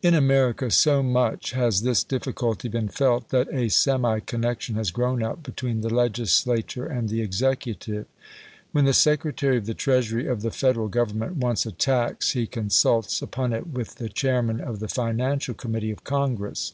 In 0.00 0.14
America 0.14 0.70
so 0.70 1.02
much 1.02 1.50
has 1.50 1.82
this 1.82 2.02
difficulty 2.02 2.68
been 2.68 2.88
felt 2.88 3.28
that 3.28 3.52
a 3.52 3.68
semi 3.68 4.20
connection 4.20 4.76
has 4.76 4.90
grown 4.90 5.22
up 5.22 5.42
between 5.42 5.82
the 5.82 5.92
legislature 5.92 6.86
and 6.86 7.10
the 7.10 7.20
executive. 7.20 8.06
When 8.72 8.86
the 8.86 8.94
Secretary 8.94 9.58
of 9.58 9.66
the 9.66 9.74
Treasury 9.74 10.26
of 10.26 10.40
the 10.40 10.50
Federal 10.50 10.88
Government 10.88 11.36
wants 11.36 11.66
a 11.66 11.72
tax 11.72 12.30
he 12.30 12.46
consults 12.46 13.20
upon 13.20 13.52
it 13.52 13.66
with 13.66 13.96
the 13.96 14.08
chairman 14.08 14.58
of 14.58 14.78
the 14.80 14.88
Financial 14.88 15.52
Committee 15.52 15.90
of 15.90 16.02
Congress. 16.02 16.72